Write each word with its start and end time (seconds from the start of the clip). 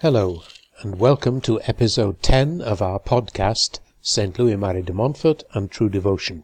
Hello, 0.00 0.42
and 0.80 0.98
welcome 0.98 1.40
to 1.42 1.62
episode 1.62 2.20
10 2.20 2.60
of 2.60 2.82
our 2.82 2.98
podcast, 2.98 3.78
St. 4.02 4.36
Louis 4.36 4.56
Marie 4.56 4.82
de 4.82 4.92
Montfort 4.92 5.44
and 5.52 5.70
True 5.70 5.88
Devotion. 5.88 6.42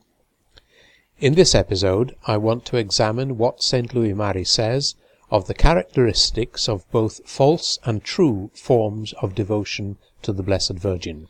In 1.18 1.34
this 1.34 1.52
episode, 1.52 2.14
I 2.28 2.36
want 2.36 2.64
to 2.66 2.76
examine 2.76 3.38
what 3.38 3.60
St. 3.60 3.92
Louis 3.92 4.14
Marie 4.14 4.44
says 4.44 4.94
of 5.32 5.48
the 5.48 5.54
characteristics 5.54 6.68
of 6.68 6.88
both 6.92 7.28
false 7.28 7.80
and 7.84 8.04
true 8.04 8.52
forms 8.54 9.14
of 9.20 9.34
devotion 9.34 9.98
to 10.22 10.32
the 10.32 10.44
Blessed 10.44 10.74
Virgin. 10.78 11.26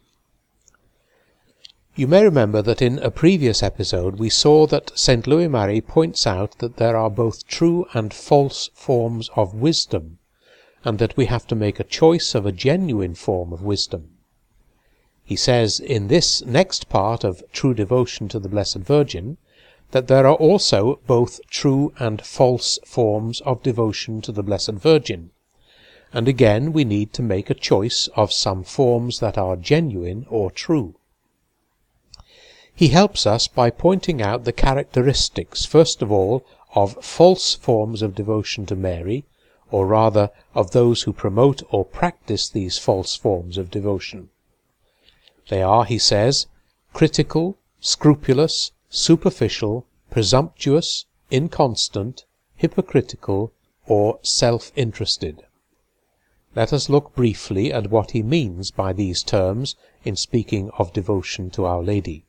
You 1.96 2.06
may 2.06 2.22
remember 2.22 2.60
that 2.60 2.82
in 2.82 2.98
a 2.98 3.10
previous 3.10 3.62
episode 3.62 4.18
we 4.18 4.28
saw 4.28 4.66
that 4.66 4.92
St. 4.94 5.26
Louis 5.26 5.48
Marie 5.48 5.80
points 5.80 6.26
out 6.26 6.58
that 6.58 6.76
there 6.76 6.98
are 6.98 7.10
both 7.10 7.46
true 7.46 7.86
and 7.94 8.12
false 8.12 8.68
forms 8.74 9.30
of 9.36 9.54
wisdom 9.54 10.18
and 10.84 10.98
that 10.98 11.16
we 11.16 11.26
have 11.26 11.46
to 11.46 11.54
make 11.54 11.78
a 11.78 11.84
choice 11.84 12.34
of 12.34 12.46
a 12.46 12.52
genuine 12.52 13.14
form 13.14 13.52
of 13.52 13.62
wisdom. 13.62 14.10
He 15.24 15.36
says 15.36 15.78
in 15.78 16.08
this 16.08 16.44
next 16.44 16.88
part 16.88 17.22
of 17.22 17.44
True 17.52 17.74
Devotion 17.74 18.28
to 18.28 18.38
the 18.38 18.48
Blessed 18.48 18.78
Virgin 18.78 19.36
that 19.90 20.08
there 20.08 20.26
are 20.26 20.34
also 20.34 21.00
both 21.06 21.40
true 21.48 21.92
and 21.98 22.22
false 22.22 22.78
forms 22.84 23.40
of 23.42 23.62
devotion 23.62 24.20
to 24.22 24.32
the 24.32 24.42
Blessed 24.42 24.72
Virgin, 24.72 25.30
and 26.12 26.28
again 26.28 26.72
we 26.72 26.84
need 26.84 27.12
to 27.12 27.22
make 27.22 27.50
a 27.50 27.54
choice 27.54 28.08
of 28.16 28.32
some 28.32 28.64
forms 28.64 29.20
that 29.20 29.36
are 29.36 29.56
genuine 29.56 30.26
or 30.28 30.50
true. 30.50 30.94
He 32.74 32.88
helps 32.88 33.26
us 33.26 33.46
by 33.46 33.70
pointing 33.70 34.22
out 34.22 34.44
the 34.44 34.52
characteristics, 34.52 35.64
first 35.64 36.02
of 36.02 36.10
all, 36.10 36.44
of 36.74 37.04
false 37.04 37.54
forms 37.54 38.00
of 38.00 38.14
devotion 38.14 38.64
to 38.66 38.76
Mary, 38.76 39.24
or 39.70 39.86
rather 39.86 40.30
of 40.54 40.70
those 40.70 41.02
who 41.02 41.12
promote 41.12 41.62
or 41.70 41.84
practice 41.84 42.48
these 42.48 42.78
false 42.78 43.14
forms 43.14 43.56
of 43.56 43.70
devotion. 43.70 44.28
They 45.48 45.62
are, 45.62 45.84
he 45.84 45.98
says, 45.98 46.46
critical, 46.92 47.56
scrupulous, 47.80 48.72
superficial, 48.88 49.86
presumptuous, 50.10 51.06
inconstant, 51.30 52.24
hypocritical, 52.56 53.52
or 53.86 54.18
self-interested. 54.22 55.44
Let 56.54 56.72
us 56.72 56.88
look 56.88 57.14
briefly 57.14 57.72
at 57.72 57.90
what 57.90 58.10
he 58.10 58.22
means 58.22 58.70
by 58.70 58.92
these 58.92 59.22
terms 59.22 59.76
in 60.04 60.16
speaking 60.16 60.70
of 60.78 60.92
devotion 60.92 61.50
to 61.50 61.64
Our 61.64 61.82
Lady. 61.82 62.24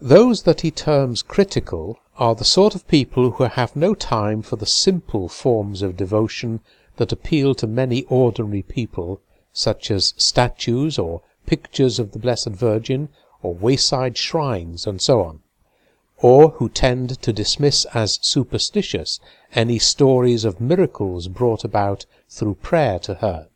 Those 0.00 0.44
that 0.44 0.60
he 0.60 0.70
terms 0.70 1.22
critical 1.22 1.98
are 2.18 2.36
the 2.36 2.44
sort 2.44 2.76
of 2.76 2.86
people 2.86 3.32
who 3.32 3.42
have 3.42 3.74
no 3.74 3.94
time 3.94 4.42
for 4.42 4.54
the 4.54 4.64
simple 4.64 5.28
forms 5.28 5.82
of 5.82 5.96
devotion 5.96 6.60
that 6.98 7.10
appeal 7.10 7.52
to 7.56 7.66
many 7.66 8.04
ordinary 8.04 8.62
people, 8.62 9.20
such 9.52 9.90
as 9.90 10.14
statues 10.16 11.00
or 11.00 11.22
pictures 11.46 11.98
of 11.98 12.12
the 12.12 12.20
Blessed 12.20 12.50
Virgin, 12.50 13.08
or 13.42 13.54
wayside 13.54 14.16
shrines, 14.16 14.86
and 14.86 15.02
so 15.02 15.20
on, 15.20 15.40
or 16.18 16.50
who 16.50 16.68
tend 16.68 17.20
to 17.22 17.32
dismiss 17.32 17.84
as 17.86 18.20
superstitious 18.22 19.18
any 19.56 19.80
stories 19.80 20.44
of 20.44 20.60
miracles 20.60 21.26
brought 21.26 21.64
about 21.64 22.06
through 22.28 22.54
prayer 22.54 23.00
to 23.00 23.14
her. 23.14 23.48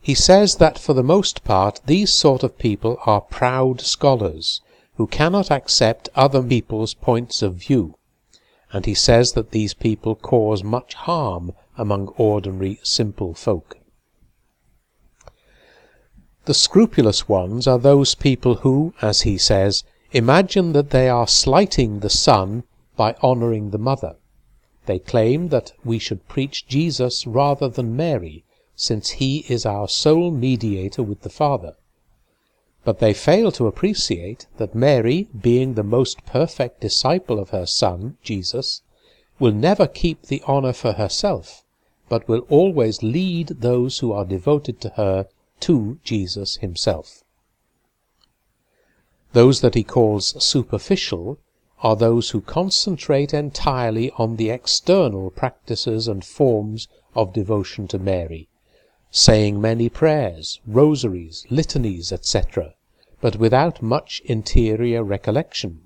He 0.00 0.14
says 0.14 0.54
that 0.58 0.78
for 0.78 0.92
the 0.92 1.02
most 1.02 1.42
part 1.42 1.80
these 1.86 2.12
sort 2.12 2.44
of 2.44 2.58
people 2.58 2.96
are 3.06 3.20
proud 3.20 3.80
scholars, 3.80 4.60
who 4.98 5.06
cannot 5.06 5.48
accept 5.48 6.08
other 6.16 6.42
people's 6.42 6.92
points 6.92 7.40
of 7.40 7.54
view, 7.54 7.94
and 8.72 8.84
he 8.84 8.94
says 8.94 9.32
that 9.32 9.52
these 9.52 9.72
people 9.72 10.16
cause 10.16 10.64
much 10.64 10.94
harm 10.94 11.52
among 11.76 12.08
ordinary 12.16 12.80
simple 12.82 13.32
folk. 13.32 13.78
The 16.46 16.54
scrupulous 16.54 17.28
ones 17.28 17.68
are 17.68 17.78
those 17.78 18.16
people 18.16 18.56
who, 18.56 18.92
as 19.00 19.20
he 19.20 19.38
says, 19.38 19.84
imagine 20.10 20.72
that 20.72 20.90
they 20.90 21.08
are 21.08 21.28
slighting 21.28 22.00
the 22.00 22.10
Son 22.10 22.64
by 22.96 23.14
honouring 23.22 23.70
the 23.70 23.78
Mother. 23.78 24.16
They 24.86 24.98
claim 24.98 25.50
that 25.50 25.72
we 25.84 26.00
should 26.00 26.26
preach 26.26 26.66
Jesus 26.66 27.24
rather 27.24 27.68
than 27.68 27.94
Mary, 27.94 28.44
since 28.74 29.10
he 29.10 29.44
is 29.48 29.64
our 29.64 29.86
sole 29.86 30.32
mediator 30.32 31.04
with 31.04 31.20
the 31.20 31.30
Father. 31.30 31.74
But 32.88 33.00
they 33.00 33.12
fail 33.12 33.52
to 33.52 33.66
appreciate 33.66 34.46
that 34.56 34.74
Mary, 34.74 35.28
being 35.38 35.74
the 35.74 35.82
most 35.82 36.24
perfect 36.24 36.80
disciple 36.80 37.38
of 37.38 37.50
her 37.50 37.66
Son, 37.66 38.16
Jesus, 38.22 38.80
will 39.38 39.52
never 39.52 39.86
keep 39.86 40.22
the 40.22 40.42
honour 40.44 40.72
for 40.72 40.92
herself, 40.92 41.66
but 42.08 42.26
will 42.26 42.46
always 42.48 43.02
lead 43.02 43.48
those 43.48 43.98
who 43.98 44.12
are 44.12 44.24
devoted 44.24 44.80
to 44.80 44.88
her 44.96 45.26
to 45.60 45.98
Jesus 46.02 46.56
himself. 46.56 47.22
Those 49.34 49.60
that 49.60 49.74
he 49.74 49.84
calls 49.84 50.42
superficial 50.42 51.38
are 51.82 51.94
those 51.94 52.30
who 52.30 52.40
concentrate 52.40 53.34
entirely 53.34 54.10
on 54.12 54.36
the 54.36 54.48
external 54.48 55.30
practices 55.30 56.08
and 56.08 56.24
forms 56.24 56.88
of 57.14 57.34
devotion 57.34 57.86
to 57.88 57.98
Mary, 57.98 58.48
saying 59.10 59.60
many 59.60 59.90
prayers, 59.90 60.58
rosaries, 60.66 61.44
litanies, 61.50 62.12
etc., 62.12 62.72
but 63.20 63.36
without 63.36 63.82
much 63.82 64.20
interior 64.24 65.02
recollection. 65.02 65.80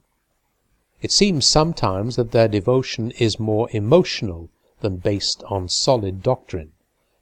It 1.00 1.10
seems 1.10 1.46
sometimes 1.46 2.16
that 2.16 2.32
their 2.32 2.48
devotion 2.48 3.10
is 3.12 3.40
more 3.40 3.68
emotional 3.72 4.50
than 4.80 4.98
based 4.98 5.42
on 5.44 5.68
solid 5.68 6.22
doctrine. 6.22 6.72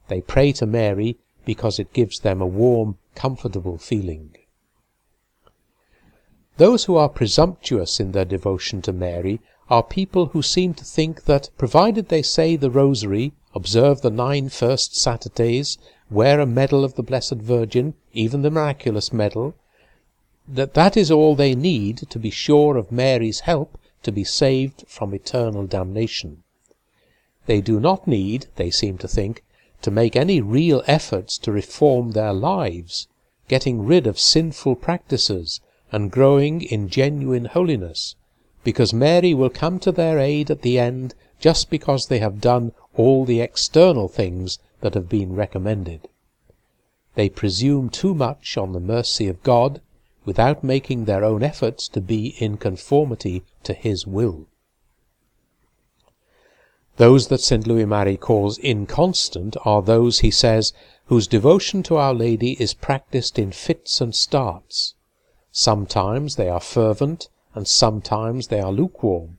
They 0.09 0.21
pray 0.21 0.53
to 0.53 0.66
Mary 0.66 1.16
because 1.44 1.78
it 1.78 1.93
gives 1.93 2.21
them 2.21 2.41
a 2.41 2.47
warm, 2.47 2.98
comfortable 3.15 3.78
feeling. 3.78 4.37
Those 6.56 6.84
who 6.84 6.97
are 6.97 7.09
presumptuous 7.09 8.00
in 8.00 8.12
their 8.12 8.25
devotion 8.25 8.82
to 8.82 8.92
Mary 8.92 9.41
are 9.71 9.82
people 9.82 10.27
who 10.27 10.42
seem 10.42 10.75
to 10.75 10.84
think 10.84 11.25
that, 11.25 11.48
provided 11.56 12.09
they 12.09 12.22
say 12.22 12.56
the 12.56 12.71
Rosary, 12.71 13.32
observe 13.54 14.03
the 14.03 14.10
nine 14.10 14.48
first 14.48 14.94
Saturdays, 14.94 15.78
wear 16.10 16.41
a 16.41 16.47
medal 16.47 16.84
of 16.84 16.97
the 16.97 17.03
Blessed 17.03 17.37
Virgin, 17.37 17.94
even 18.12 18.42
the 18.42 18.50
miraculous 18.50 19.12
medal, 19.12 19.54
that 20.53 20.75
that 20.75 20.97
is 20.97 21.11
all 21.12 21.37
they 21.37 21.55
need 21.55 21.99
to 22.11 22.19
be 22.19 22.31
sure 22.31 22.77
of 22.77 22.91
Mary's 22.91 23.41
help 23.41 23.78
to 24.03 24.11
be 24.11 24.25
saved 24.25 24.84
from 24.88 25.15
eternal 25.15 25.65
damnation. 25.66 26.43
They 27.47 27.61
do 27.61 27.78
not 27.78 28.09
need, 28.09 28.47
they 28.56 28.71
seem 28.71 28.99
to 28.99 29.09
think, 29.09 29.44
to 29.83 29.91
make 29.91 30.16
any 30.16 30.41
real 30.41 30.83
efforts 30.87 31.39
to 31.39 31.53
reform 31.53 32.12
their 32.12 32.33
lives, 32.33 33.06
getting 33.49 33.84
rid 33.84 34.06
of 34.06 34.19
sinful 34.19 34.77
practices 34.77 35.60
and 35.93 36.10
growing 36.10 36.62
in 36.62 36.89
genuine 36.89 37.47
holiness, 37.47 38.16
because 38.65 38.93
Mary 38.93 39.33
will 39.33 39.50
come 39.50 39.78
to 39.78 39.93
their 39.93 40.19
aid 40.19 40.50
at 40.50 40.62
the 40.62 40.78
end 40.78 41.15
just 41.39 41.71
because 41.71 42.06
they 42.06 42.19
have 42.19 42.41
done 42.41 42.72
all 42.97 43.25
the 43.25 43.41
external 43.41 44.09
things 44.09 44.59
that 44.81 44.94
have 44.94 45.09
been 45.09 45.34
recommended. 45.34 46.09
They 47.15 47.28
presume 47.28 47.89
too 47.89 48.15
much 48.15 48.56
on 48.56 48.72
the 48.72 48.81
mercy 48.81 49.28
of 49.28 49.43
God 49.43 49.81
without 50.30 50.62
making 50.62 51.06
their 51.06 51.24
own 51.24 51.42
efforts 51.42 51.88
to 51.88 52.00
be 52.00 52.36
in 52.38 52.56
conformity 52.56 53.42
to 53.64 53.72
His 53.72 54.06
will. 54.06 54.46
Those 56.98 57.26
that 57.26 57.41
St. 57.41 57.66
Louis 57.66 57.84
Marie 57.84 58.16
calls 58.16 58.56
inconstant 58.58 59.56
are 59.64 59.82
those, 59.82 60.20
he 60.20 60.30
says, 60.30 60.72
whose 61.06 61.26
devotion 61.26 61.82
to 61.82 61.96
Our 61.96 62.14
Lady 62.14 62.52
is 62.62 62.74
practised 62.74 63.41
in 63.41 63.50
fits 63.50 64.00
and 64.00 64.14
starts. 64.14 64.94
Sometimes 65.50 66.36
they 66.36 66.48
are 66.48 66.60
fervent, 66.60 67.28
and 67.52 67.66
sometimes 67.66 68.47
they 68.47 68.60
are 68.60 68.70
lukewarm. 68.70 69.38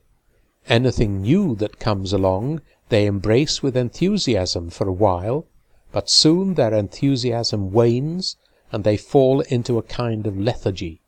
Anything 0.68 1.22
new 1.22 1.54
that 1.54 1.78
comes 1.78 2.12
along 2.12 2.60
they 2.90 3.06
embrace 3.06 3.62
with 3.62 3.78
enthusiasm 3.78 4.68
for 4.68 4.86
a 4.86 4.92
while, 5.06 5.46
but 5.90 6.10
soon 6.10 6.52
their 6.52 6.74
enthusiasm 6.74 7.72
wanes 7.72 8.36
and 8.72 8.82
they 8.82 8.96
fall 8.96 9.42
into 9.42 9.78
a 9.78 9.82
kind 9.82 10.26
of 10.26 10.36
lethargy. 10.36 11.00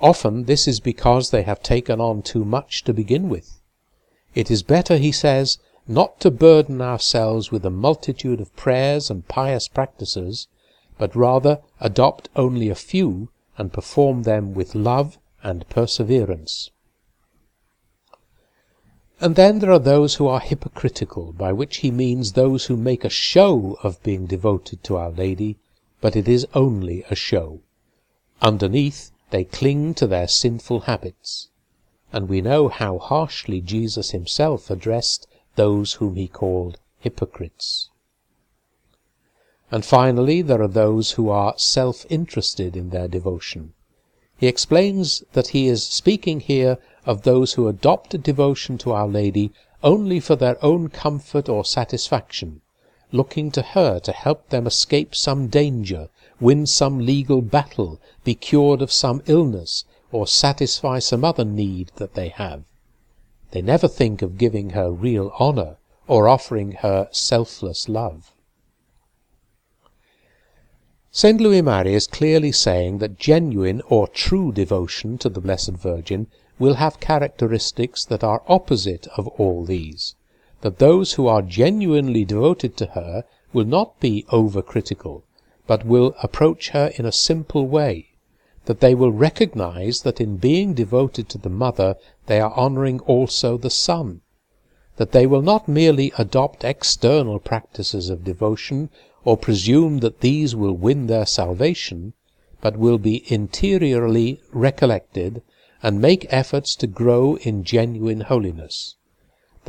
Often 0.00 0.44
this 0.44 0.66
is 0.66 0.80
because 0.80 1.30
they 1.30 1.42
have 1.42 1.62
taken 1.62 2.00
on 2.00 2.22
too 2.22 2.44
much 2.44 2.82
to 2.84 2.94
begin 2.94 3.28
with. 3.28 3.60
It 4.34 4.50
is 4.50 4.62
better, 4.62 4.96
he 4.96 5.12
says, 5.12 5.58
not 5.86 6.20
to 6.20 6.30
burden 6.30 6.80
ourselves 6.80 7.52
with 7.52 7.64
a 7.66 7.70
multitude 7.70 8.40
of 8.40 8.54
prayers 8.56 9.10
and 9.10 9.28
pious 9.28 9.68
practices, 9.68 10.48
but 10.96 11.14
rather 11.14 11.60
adopt 11.80 12.28
only 12.34 12.68
a 12.68 12.74
few 12.74 13.28
and 13.58 13.72
perform 13.72 14.22
them 14.22 14.54
with 14.54 14.74
love 14.74 15.18
and 15.42 15.68
perseverance. 15.68 16.70
And 19.20 19.36
then 19.36 19.58
there 19.58 19.72
are 19.72 19.78
those 19.78 20.14
who 20.14 20.26
are 20.28 20.40
hypocritical, 20.40 21.32
by 21.32 21.52
which 21.52 21.78
he 21.78 21.90
means 21.90 22.32
those 22.32 22.66
who 22.66 22.76
make 22.76 23.04
a 23.04 23.10
show 23.10 23.76
of 23.82 24.02
being 24.02 24.24
devoted 24.24 24.82
to 24.84 24.96
Our 24.96 25.10
Lady, 25.10 25.58
but 26.00 26.16
it 26.16 26.28
is 26.28 26.46
only 26.54 27.04
a 27.10 27.14
show. 27.14 27.60
Underneath, 28.40 29.10
they 29.30 29.44
cling 29.44 29.94
to 29.94 30.06
their 30.06 30.26
sinful 30.28 30.80
habits. 30.80 31.48
And 32.12 32.28
we 32.28 32.40
know 32.40 32.68
how 32.68 32.98
harshly 32.98 33.60
Jesus 33.60 34.10
himself 34.10 34.70
addressed 34.70 35.26
those 35.54 35.94
whom 35.94 36.16
he 36.16 36.26
called 36.26 36.78
hypocrites. 36.98 37.90
And 39.70 39.84
finally, 39.84 40.42
there 40.42 40.62
are 40.62 40.68
those 40.68 41.12
who 41.12 41.28
are 41.28 41.54
self-interested 41.56 42.76
in 42.76 42.90
their 42.90 43.06
devotion. 43.06 43.74
He 44.36 44.48
explains 44.48 45.22
that 45.32 45.48
he 45.48 45.68
is 45.68 45.84
speaking 45.84 46.40
here 46.40 46.78
of 47.06 47.22
those 47.22 47.52
who 47.52 47.68
adopt 47.68 48.14
a 48.14 48.18
devotion 48.18 48.78
to 48.78 48.92
Our 48.92 49.06
Lady 49.06 49.52
only 49.82 50.18
for 50.18 50.34
their 50.34 50.62
own 50.64 50.88
comfort 50.88 51.48
or 51.48 51.64
satisfaction, 51.64 52.62
looking 53.12 53.50
to 53.50 53.62
her 53.62 53.98
to 54.00 54.12
help 54.12 54.48
them 54.48 54.66
escape 54.66 55.14
some 55.14 55.48
danger, 55.48 56.08
win 56.40 56.66
some 56.66 56.98
legal 57.04 57.42
battle, 57.42 58.00
be 58.24 58.34
cured 58.34 58.82
of 58.82 58.92
some 58.92 59.22
illness, 59.26 59.84
or 60.12 60.26
satisfy 60.26 60.98
some 60.98 61.24
other 61.24 61.44
need 61.44 61.90
that 61.96 62.14
they 62.14 62.28
have. 62.28 62.64
They 63.52 63.62
never 63.62 63.88
think 63.88 64.22
of 64.22 64.38
giving 64.38 64.70
her 64.70 64.90
real 64.90 65.32
honour 65.38 65.76
or 66.06 66.28
offering 66.28 66.72
her 66.72 67.08
selfless 67.12 67.88
love. 67.88 68.32
St. 71.12 71.40
Louis 71.40 71.62
Marie 71.62 71.94
is 71.94 72.06
clearly 72.06 72.52
saying 72.52 72.98
that 72.98 73.18
genuine 73.18 73.82
or 73.88 74.06
true 74.06 74.52
devotion 74.52 75.18
to 75.18 75.28
the 75.28 75.40
Blessed 75.40 75.72
Virgin 75.72 76.28
will 76.60 76.74
have 76.74 77.00
characteristics 77.00 78.04
that 78.04 78.22
are 78.22 78.44
opposite 78.46 79.08
of 79.16 79.26
all 79.26 79.64
these, 79.64 80.14
that 80.62 80.78
those 80.78 81.14
who 81.14 81.26
are 81.26 81.42
genuinely 81.42 82.24
devoted 82.24 82.76
to 82.76 82.86
her 82.86 83.24
will 83.52 83.64
not 83.64 83.98
be 84.00 84.24
over-critical, 84.30 85.24
but 85.66 85.86
will 85.86 86.14
approach 86.22 86.70
her 86.70 86.92
in 86.96 87.06
a 87.06 87.12
simple 87.12 87.66
way, 87.66 88.08
that 88.66 88.80
they 88.80 88.94
will 88.94 89.12
recognize 89.12 90.02
that 90.02 90.20
in 90.20 90.36
being 90.36 90.74
devoted 90.74 91.28
to 91.28 91.38
the 91.38 91.48
Mother 91.48 91.96
they 92.26 92.40
are 92.40 92.52
honoring 92.54 93.00
also 93.00 93.56
the 93.56 93.70
Son, 93.70 94.20
that 94.96 95.12
they 95.12 95.26
will 95.26 95.42
not 95.42 95.66
merely 95.66 96.12
adopt 96.18 96.62
external 96.62 97.38
practices 97.38 98.10
of 98.10 98.22
devotion 98.24 98.90
or 99.24 99.36
presume 99.36 99.98
that 99.98 100.20
these 100.20 100.54
will 100.54 100.74
win 100.74 101.06
their 101.06 101.26
salvation, 101.26 102.12
but 102.60 102.76
will 102.76 102.98
be 102.98 103.24
interiorly 103.32 104.40
recollected 104.52 105.42
and 105.82 106.00
make 106.00 106.26
efforts 106.28 106.76
to 106.76 106.86
grow 106.86 107.36
in 107.36 107.64
genuine 107.64 108.20
holiness, 108.20 108.96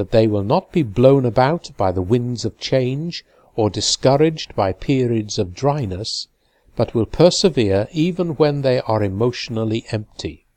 that 0.02 0.10
they 0.10 0.26
will 0.26 0.44
not 0.44 0.72
be 0.72 0.82
blown 0.82 1.26
about 1.26 1.70
by 1.78 1.92
the 1.92 2.02
winds 2.02 2.44
of 2.44 2.58
change 2.58 3.24
or 3.56 3.70
discouraged 3.70 4.56
by 4.56 4.74
periods 4.74 5.38
of 5.38 5.54
dryness, 5.54 6.28
but 6.76 6.96
will 6.96 7.06
persevere 7.06 7.88
even 7.92 8.30
when 8.30 8.64
they 8.64 8.82
are 8.82 9.04
emotionally 9.04 9.86
empty, 9.92 10.48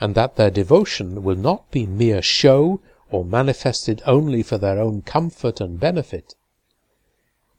and 0.00 0.14
that 0.14 0.36
their 0.36 0.50
devotion 0.50 1.24
will 1.24 1.34
not 1.34 1.68
be 1.72 1.86
mere 1.86 2.22
show 2.22 2.80
or 3.10 3.24
manifested 3.24 4.00
only 4.06 4.44
for 4.44 4.58
their 4.58 4.78
own 4.78 5.02
comfort 5.02 5.60
and 5.60 5.80
benefit, 5.80 6.36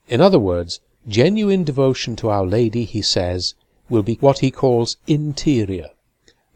in 0.07 0.21
other 0.21 0.39
words, 0.39 0.79
genuine 1.05 1.65
devotion 1.65 2.15
to 2.15 2.29
Our 2.29 2.45
Lady, 2.45 2.85
he 2.85 3.01
says, 3.01 3.55
will 3.89 4.03
be 4.03 4.15
what 4.21 4.39
he 4.39 4.51
calls 4.51 4.95
interior, 5.05 5.89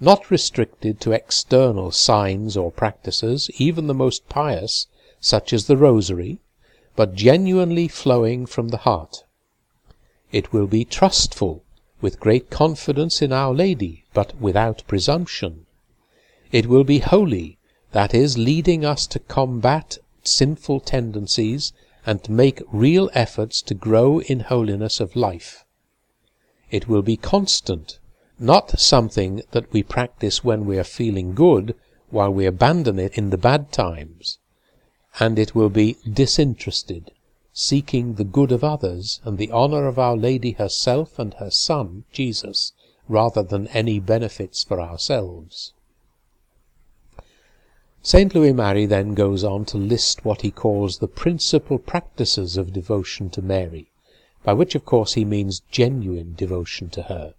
not 0.03 0.29
restricted 0.29 0.99
to 0.99 1.13
external 1.13 1.89
signs 1.89 2.57
or 2.57 2.69
practices, 2.69 3.49
even 3.57 3.87
the 3.87 3.93
most 3.93 4.27
pious, 4.27 4.87
such 5.21 5.53
as 5.53 5.67
the 5.67 5.77
Rosary, 5.77 6.39
but 6.95 7.15
genuinely 7.15 7.87
flowing 7.87 8.45
from 8.45 8.67
the 8.67 8.77
heart. 8.77 9.23
It 10.31 10.51
will 10.51 10.67
be 10.67 10.83
trustful, 10.83 11.63
with 12.01 12.19
great 12.19 12.49
confidence 12.49 13.21
in 13.21 13.31
Our 13.31 13.53
Lady, 13.53 14.03
but 14.13 14.39
without 14.41 14.83
presumption. 14.87 15.65
It 16.51 16.65
will 16.65 16.83
be 16.83 16.99
holy, 16.99 17.57
that 17.93 18.13
is, 18.13 18.37
leading 18.37 18.83
us 18.83 19.07
to 19.07 19.19
combat 19.19 19.97
sinful 20.23 20.81
tendencies 20.81 21.71
and 22.05 22.21
to 22.23 22.31
make 22.31 22.61
real 22.71 23.09
efforts 23.13 23.61
to 23.61 23.73
grow 23.73 24.19
in 24.19 24.41
holiness 24.41 24.99
of 24.99 25.15
life. 25.15 25.63
It 26.69 26.89
will 26.89 27.03
be 27.03 27.15
constant, 27.15 27.99
not 28.39 28.79
something 28.79 29.41
that 29.51 29.71
we 29.71 29.83
practice 29.83 30.43
when 30.43 30.65
we 30.65 30.77
are 30.79 30.83
feeling 30.83 31.33
good 31.35 31.75
while 32.09 32.31
we 32.31 32.45
abandon 32.45 32.99
it 32.99 33.17
in 33.17 33.29
the 33.29 33.37
bad 33.37 33.71
times. 33.71 34.39
And 35.19 35.37
it 35.37 35.53
will 35.53 35.69
be 35.69 35.97
disinterested, 36.11 37.11
seeking 37.53 38.15
the 38.15 38.23
good 38.23 38.51
of 38.51 38.63
others 38.63 39.21
and 39.23 39.37
the 39.37 39.51
honour 39.51 39.87
of 39.87 39.99
Our 39.99 40.17
Lady 40.17 40.51
herself 40.51 41.19
and 41.19 41.35
her 41.35 41.51
Son, 41.51 42.05
Jesus, 42.11 42.73
rather 43.07 43.43
than 43.43 43.67
any 43.67 43.99
benefits 43.99 44.63
for 44.63 44.81
ourselves. 44.81 45.73
St. 48.01 48.35
Louis 48.35 48.51
Marie 48.51 48.85
then 48.85 49.13
goes 49.13 49.43
on 49.43 49.63
to 49.65 49.77
list 49.77 50.25
what 50.25 50.41
he 50.41 50.51
calls 50.51 50.97
the 50.97 51.07
principal 51.07 51.77
practices 51.77 52.57
of 52.57 52.73
devotion 52.73 53.29
to 53.29 53.41
Mary, 53.41 53.91
by 54.43 54.53
which 54.53 54.75
of 54.75 54.83
course 54.83 55.13
he 55.13 55.23
means 55.23 55.61
genuine 55.71 56.33
devotion 56.35 56.89
to 56.89 57.03
her. 57.03 57.33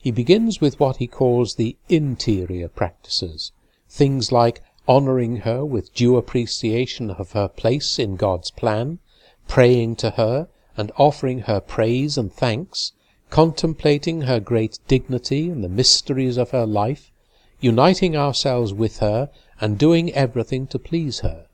He 0.00 0.12
begins 0.12 0.60
with 0.60 0.78
what 0.78 0.98
he 0.98 1.08
calls 1.08 1.56
the 1.56 1.76
interior 1.88 2.68
practices, 2.68 3.50
things 3.88 4.30
like 4.30 4.62
honouring 4.88 5.38
her 5.38 5.64
with 5.64 5.92
due 5.92 6.16
appreciation 6.16 7.10
of 7.10 7.32
her 7.32 7.48
place 7.48 7.98
in 7.98 8.14
God's 8.14 8.52
plan, 8.52 9.00
praying 9.48 9.96
to 9.96 10.10
her 10.10 10.48
and 10.76 10.92
offering 10.96 11.40
her 11.40 11.60
praise 11.60 12.16
and 12.16 12.32
thanks, 12.32 12.92
contemplating 13.28 14.22
her 14.22 14.38
great 14.38 14.78
dignity 14.86 15.50
and 15.50 15.64
the 15.64 15.68
mysteries 15.68 16.36
of 16.36 16.52
her 16.52 16.64
life, 16.64 17.10
uniting 17.60 18.16
ourselves 18.16 18.72
with 18.72 18.98
her 18.98 19.28
and 19.60 19.78
doing 19.78 20.12
everything 20.14 20.68
to 20.68 20.78
please 20.78 21.20
her. 21.20 21.46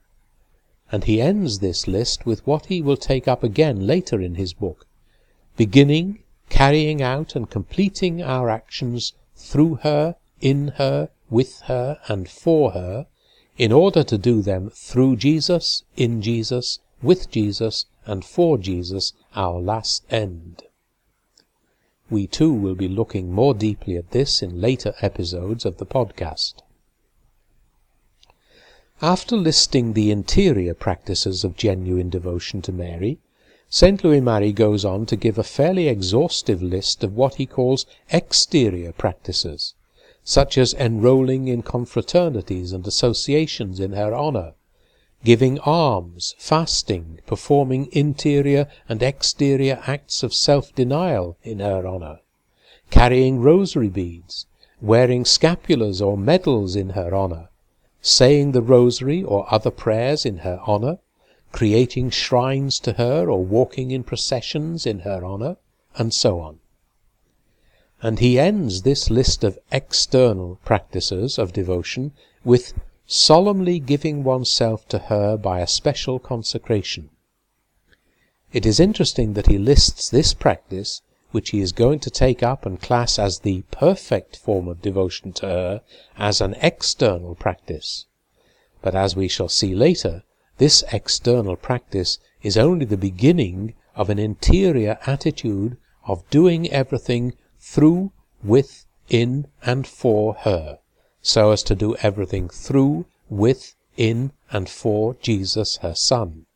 And 0.93 1.05
he 1.05 1.21
ends 1.21 1.61
this 1.61 1.89
list 1.89 2.27
with 2.27 2.47
what 2.47 2.67
he 2.67 2.83
will 2.83 2.99
take 2.99 3.27
up 3.27 3.43
again 3.43 3.87
later 3.87 4.21
in 4.21 4.35
his 4.35 4.53
book, 4.53 4.87
beginning, 5.57 6.21
carrying 6.49 7.03
out, 7.03 7.35
and 7.35 7.51
completing 7.51 8.23
our 8.23 8.51
actions 8.51 9.13
through 9.37 9.77
her, 9.77 10.17
in 10.41 10.69
her, 10.77 11.09
with 11.31 11.61
her, 11.63 11.99
and 12.09 12.29
for 12.29 12.73
her, 12.73 13.07
in 13.57 13.73
order 13.73 14.03
to 14.03 14.19
do 14.19 14.43
them 14.43 14.71
through 14.71 15.17
Jesus, 15.17 15.85
in 15.97 16.21
Jesus, 16.21 16.81
with 17.03 17.31
Jesus, 17.31 17.87
and 18.05 18.25
for 18.25 18.59
Jesus, 18.59 19.13
our 19.35 19.61
last 19.61 20.05
end. 20.11 20.63
We 22.11 22.27
too 22.27 22.53
will 22.53 22.75
be 22.75 22.89
looking 22.89 23.33
more 23.33 23.55
deeply 23.55 23.97
at 23.97 24.11
this 24.11 24.43
in 24.43 24.61
later 24.61 24.95
episodes 25.01 25.65
of 25.65 25.79
the 25.79 25.87
podcast. 25.87 26.55
After 29.01 29.37
listing 29.37 29.93
the 29.93 30.11
interior 30.11 30.75
practices 30.75 31.45
of 31.45 31.57
genuine 31.57 32.11
devotion 32.11 32.63
to 32.63 32.73
Mary, 32.73 33.19
St. 33.77 34.05
Louis 34.05 34.21
Marie 34.21 34.53
goes 34.53 34.85
on 34.85 35.05
to 35.07 35.17
give 35.17 35.37
a 35.37 35.43
fairly 35.43 35.89
exhaustive 35.89 36.63
list 36.63 37.03
of 37.03 37.17
what 37.17 37.35
he 37.35 37.45
calls 37.45 37.87
exterior 38.09 38.93
practices, 38.93 39.75
such 40.23 40.57
as 40.57 40.75
enrolling 40.75 41.49
in 41.49 41.61
confraternities 41.65 42.73
and 42.73 42.87
associations 42.87 43.81
in 43.81 43.91
her 43.91 44.15
honour, 44.15 44.53
giving 45.25 45.59
alms, 45.59 46.37
fasting, 46.39 47.19
performing 47.27 47.89
interior 47.91 48.69
and 48.89 49.03
exterior 49.03 49.83
acts 49.89 50.23
of 50.23 50.33
self-denial 50.33 51.37
in 51.43 51.59
her 51.59 51.85
honour, 51.85 52.21
carrying 52.91 53.41
rosary 53.41 53.89
beads, 53.89 54.47
wearing 54.81 55.25
scapulars 55.25 56.01
or 56.01 56.17
medals 56.17 56.77
in 56.77 56.91
her 56.91 57.13
honour, 57.13 57.49
saying 58.01 58.53
the 58.53 58.63
rosary 58.63 59.25
or 59.25 59.53
other 59.53 59.73
prayers 59.73 60.25
in 60.25 60.39
her 60.47 60.61
honour, 60.65 61.01
creating 61.55 62.11
shrines 62.11 62.81
to 62.81 62.95
her 62.95 63.31
or 63.31 63.45
walking 63.45 63.93
in 63.93 64.03
processions 64.03 64.85
in 64.85 64.99
her 64.99 65.25
honour, 65.25 65.57
and 65.97 66.13
so 66.13 66.41
on. 66.41 66.59
And 68.03 68.19
he 68.19 68.41
ends 68.41 68.83
this 68.83 69.09
list 69.09 69.45
of 69.45 69.61
external 69.71 70.59
practices 70.65 71.39
of 71.39 71.53
devotion 71.53 72.11
with 72.45 72.75
solemnly 73.07 73.79
giving 73.79 74.25
oneself 74.25 74.89
to 74.89 74.99
her 74.99 75.37
by 75.37 75.61
a 75.61 75.69
special 75.69 76.19
consecration. 76.19 77.09
It 78.53 78.67
is 78.67 78.81
interesting 78.81 79.35
that 79.35 79.47
he 79.47 79.57
lists 79.57 80.11
this 80.11 80.35
practice 80.35 81.03
which 81.31 81.51
he 81.51 81.61
is 81.61 81.71
going 81.71 82.01
to 82.01 82.11
take 82.11 82.43
up 82.43 82.67
and 82.67 82.83
class 82.83 83.17
as 83.17 83.39
the 83.39 83.63
perfect 83.71 84.37
form 84.37 84.67
of 84.67 84.83
devotion 84.83 85.33
to 85.35 85.47
her, 85.47 85.83
as 86.19 86.41
an 86.41 86.57
external 86.61 87.37
practice. 87.37 88.07
But 88.83 88.97
as 88.97 89.15
we 89.15 89.29
shall 89.29 89.49
see 89.49 89.73
later, 89.73 90.25
this 90.57 90.85
external 90.93 91.57
practice 91.57 92.19
is 92.43 92.57
only 92.57 92.85
the 92.85 92.97
beginning 92.97 93.75
of 93.97 94.09
an 94.09 94.19
interior 94.19 94.99
attitude 95.07 95.77
of 96.07 96.29
doing 96.31 96.71
everything 96.71 97.35
through, 97.59 98.13
with, 98.43 98.87
in, 99.09 99.47
and 99.63 99.87
for 99.87 100.35
her, 100.35 100.79
so 101.23 101.51
as 101.51 101.63
to 101.63 101.75
do 101.75 101.97
everything 101.97 102.49
through, 102.49 103.05
with, 103.29 103.75
in, 103.97 104.31
and 104.53 104.69
for 104.69 105.15
Jesus 105.21 105.79
her 105.79 105.95
Son. 105.95 106.47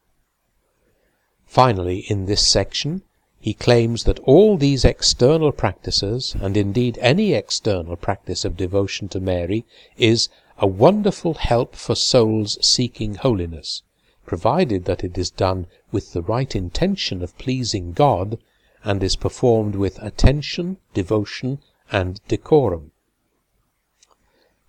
Finally, 1.46 2.00
in 2.08 2.26
this 2.26 2.46
section, 2.46 3.02
he 3.40 3.54
claims 3.54 4.04
that 4.04 4.18
all 4.20 4.56
these 4.56 4.84
external 4.84 5.50
practices, 5.52 6.36
and 6.40 6.56
indeed 6.56 6.98
any 7.00 7.32
external 7.32 7.96
practice 7.96 8.44
of 8.44 8.56
devotion 8.56 9.08
to 9.08 9.20
Mary, 9.20 9.64
is 9.96 10.28
a 10.58 10.66
wonderful 10.66 11.34
help 11.34 11.74
for 11.74 11.94
souls 11.94 12.58
seeking 12.60 13.14
holiness, 13.14 13.82
provided 14.28 14.84
that 14.84 15.02
it 15.02 15.18
is 15.18 15.30
done 15.30 15.66
with 15.90 16.12
the 16.12 16.22
right 16.22 16.54
intention 16.54 17.22
of 17.22 17.36
pleasing 17.38 17.92
God, 17.92 18.38
and 18.84 19.02
is 19.02 19.16
performed 19.16 19.74
with 19.74 20.00
attention, 20.00 20.76
devotion, 20.94 21.58
and 21.90 22.20
decorum. 22.28 22.92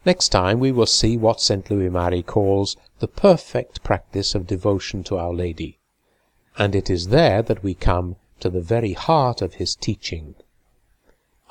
Next 0.05 0.29
time 0.29 0.59
we 0.59 0.71
will 0.71 0.85
see 0.85 1.17
what 1.17 1.41
St. 1.41 1.69
Louis 1.69 1.89
Marie 1.89 2.23
calls 2.23 2.77
the 2.99 3.07
perfect 3.07 3.83
practice 3.83 4.33
of 4.33 4.47
devotion 4.47 5.03
to 5.03 5.17
Our 5.17 5.33
Lady, 5.33 5.77
and 6.57 6.73
it 6.73 6.89
is 6.89 7.09
there 7.09 7.41
that 7.43 7.61
we 7.61 7.73
come 7.73 8.15
to 8.39 8.49
the 8.49 8.61
very 8.61 8.93
heart 8.93 9.41
of 9.41 9.55
his 9.55 9.75
teaching. 9.75 10.35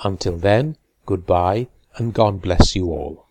Until 0.02 0.38
then, 0.38 0.76
goodbye, 1.04 1.68
and 1.96 2.14
God 2.14 2.40
bless 2.40 2.74
you 2.74 2.86
all. 2.90 3.27